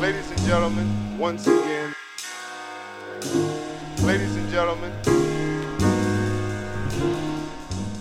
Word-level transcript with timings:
Ladies 0.00 0.30
and 0.30 0.40
gentlemen, 0.46 1.18
once 1.18 1.46
again, 1.46 1.94
ladies 4.02 4.36
and 4.36 4.48
gentlemen, 4.48 4.90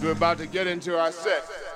we're 0.01 0.13
about 0.13 0.37
to 0.37 0.47
get 0.47 0.67
into 0.67 0.97
our 0.97 1.11
set. 1.11 1.66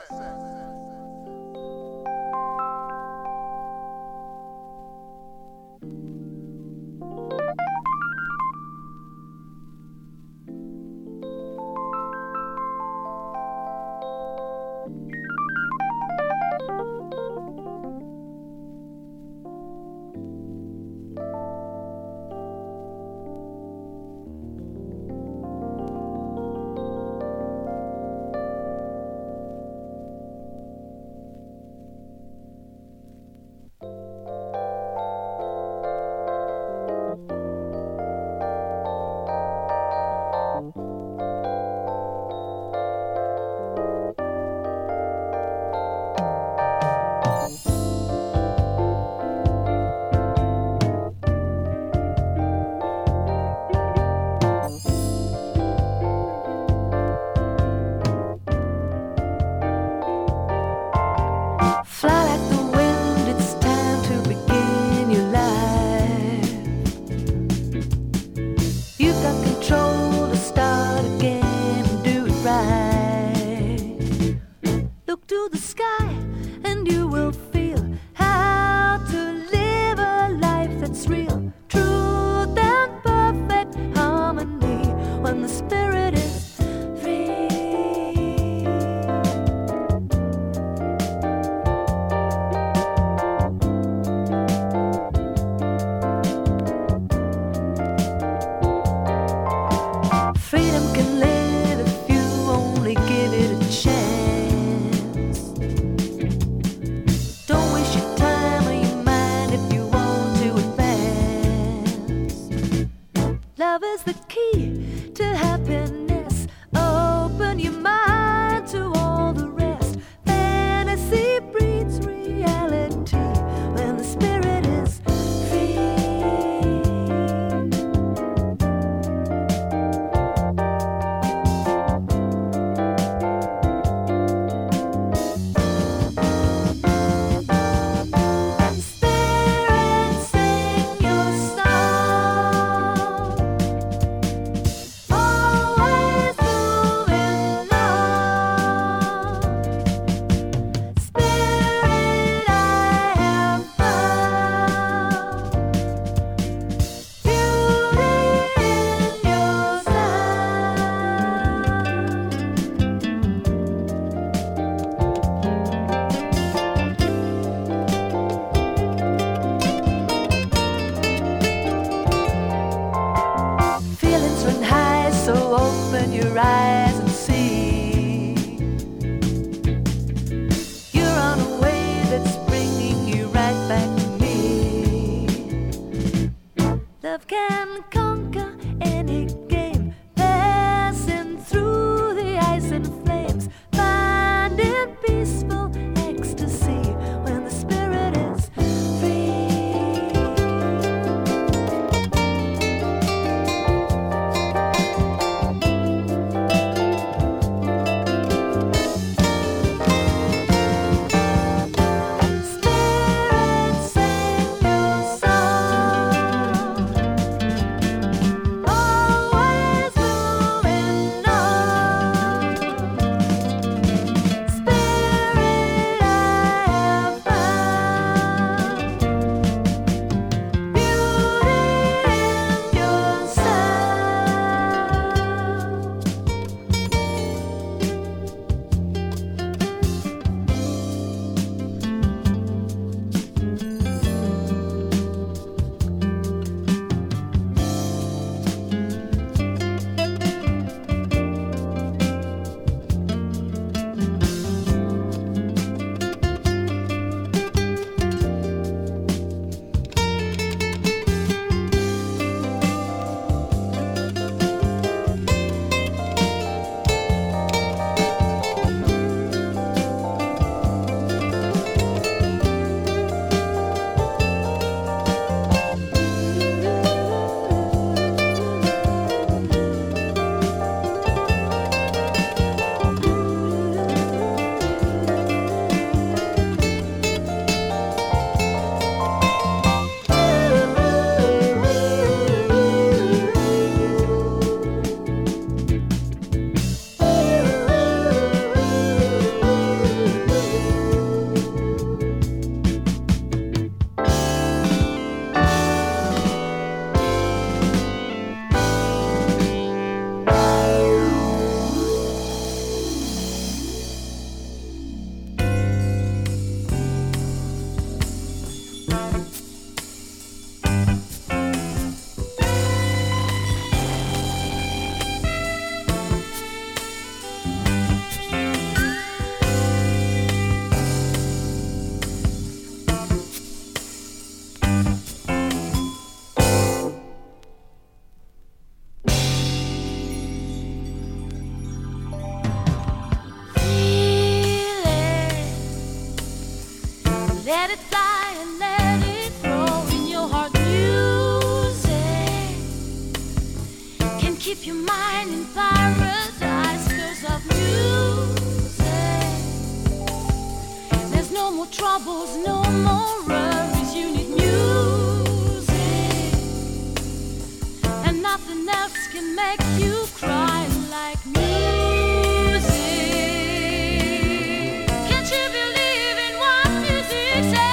Crazy 377.42 377.71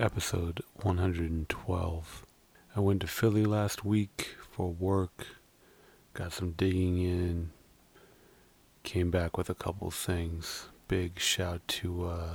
Episode 0.00 0.62
112. 0.82 2.26
I 2.74 2.80
went 2.80 3.02
to 3.02 3.06
Philly 3.06 3.44
last 3.44 3.84
week 3.84 4.34
for 4.50 4.70
work, 4.72 5.26
got 6.14 6.32
some 6.32 6.52
digging 6.52 6.98
in, 6.98 7.50
came 8.82 9.10
back 9.10 9.36
with 9.36 9.50
a 9.50 9.54
couple 9.54 9.90
things. 9.90 10.68
Big 10.88 11.18
shout 11.18 11.60
to 11.68 12.06
uh, 12.06 12.34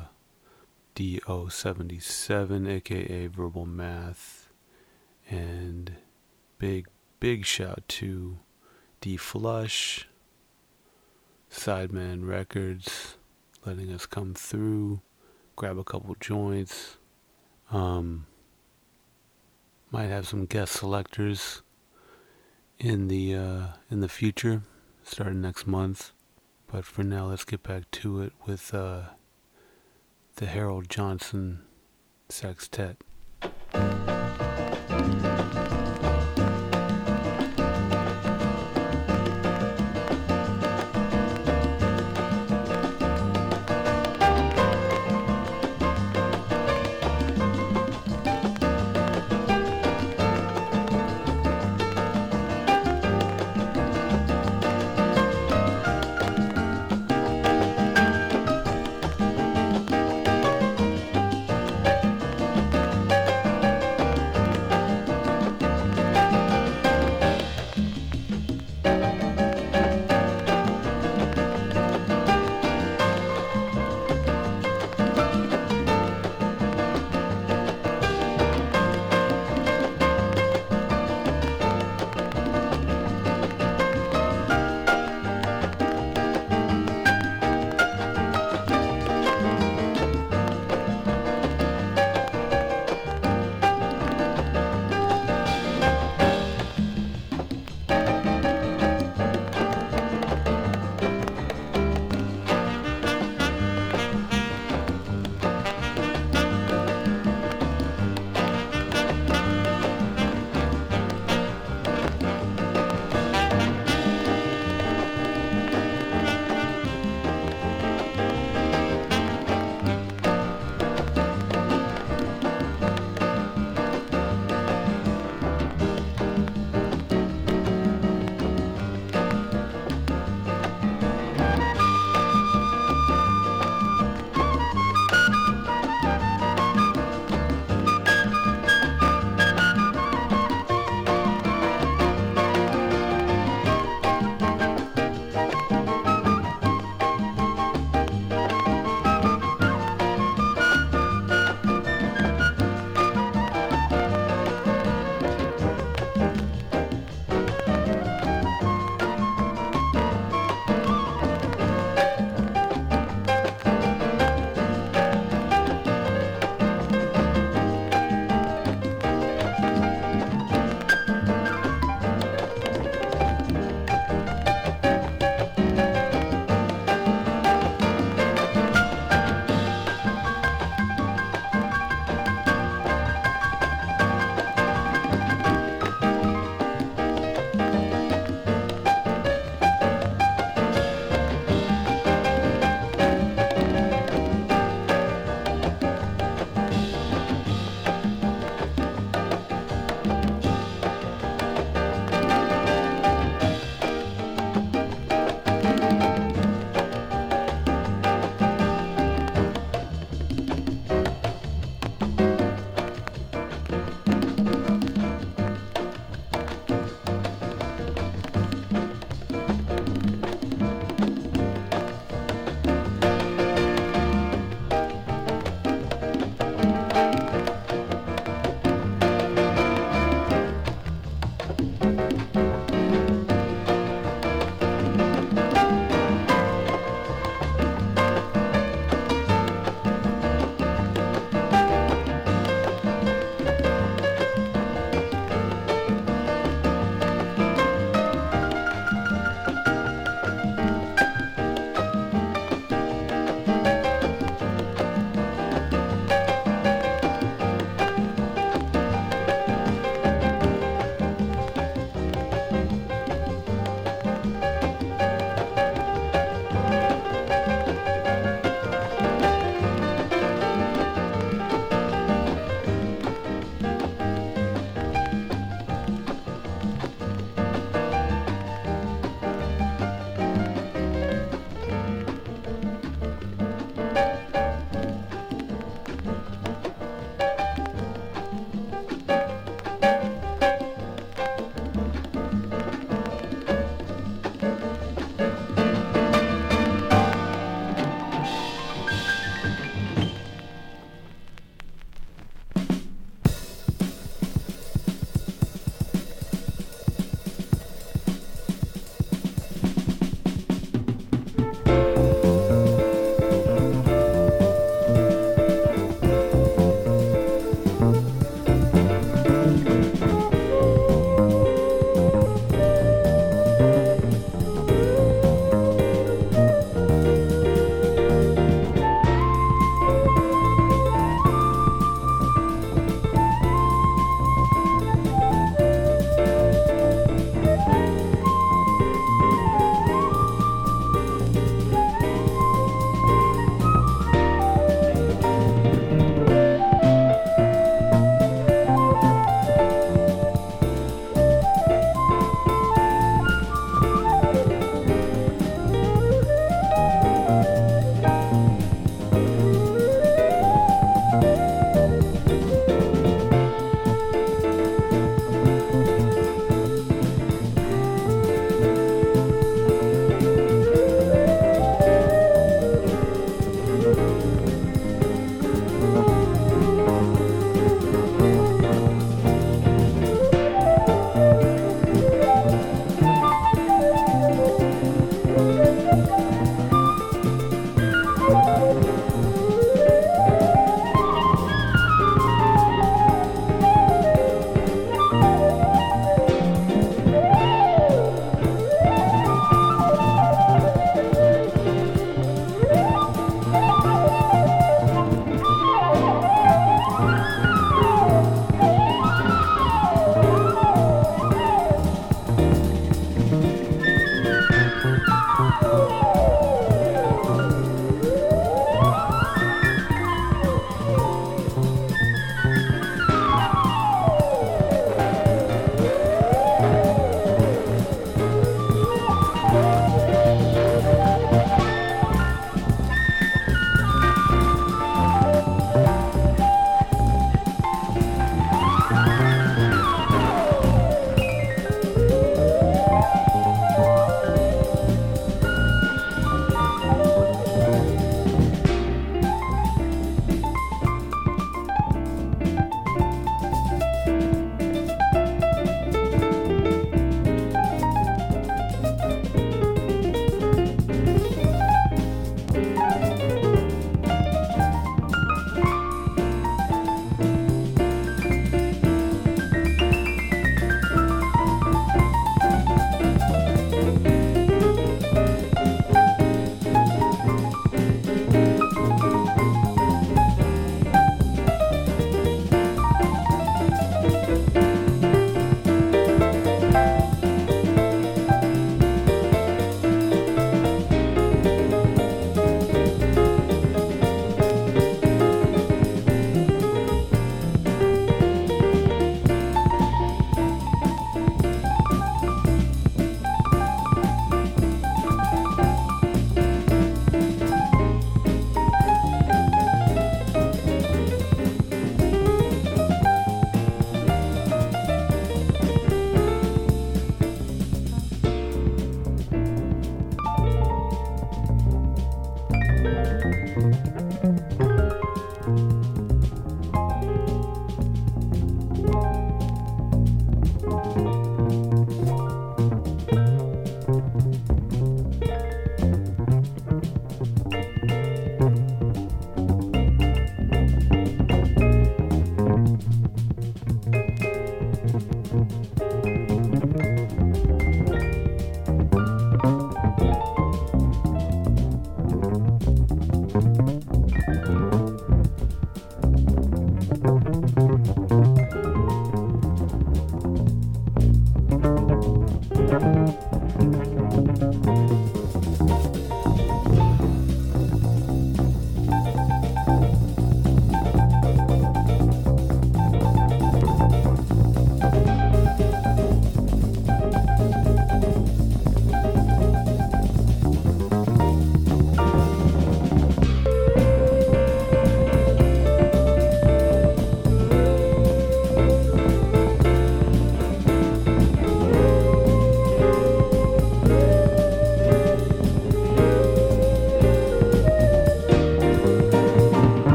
DO77, 0.96 2.70
aka 2.70 3.28
Verbal 3.28 3.66
Math, 3.66 4.50
and 5.28 5.94
big, 6.60 6.86
big 7.20 7.46
shout 7.46 7.82
to 7.88 8.38
D 9.02 9.18
Flush, 9.18 10.08
Sideman 11.50 12.28
Records, 12.28 13.18
letting 13.66 13.92
us 13.92 14.06
come 14.06 14.36
through, 14.36 15.02
grab 15.56 15.80
a 15.80 15.84
couple 15.84 16.16
joints. 16.20 16.98
Um, 17.72 18.26
might 19.92 20.08
have 20.08 20.28
some 20.28 20.46
guest 20.46 20.74
selectors 20.74 21.62
in 22.80 23.08
the 23.08 23.36
uh, 23.36 23.64
in 23.90 24.02
the 24.02 24.10
future, 24.10 24.64
starting 25.04 25.42
next 25.42 25.66
month. 25.66 26.12
But 26.72 26.86
for 26.86 27.04
now, 27.04 27.28
let's 27.28 27.46
get 27.46 27.64
back 27.64 27.90
to 27.92 28.22
it 28.22 28.34
with 28.46 28.74
uh, 28.74 29.02
the 30.36 30.48
Harold 30.48 30.90
Johnson 30.90 31.62
Sextet. 32.30 32.98